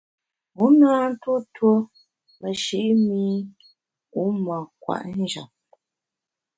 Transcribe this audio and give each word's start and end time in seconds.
Wu 0.57 0.65
na 0.79 0.91
ntuo 1.11 1.37
tuo 1.55 1.73
meshi’ 2.41 2.79
mi 3.05 3.23
wu 4.15 4.23
mâ 4.45 4.57
kwet 4.81 5.05
njap. 5.21 5.51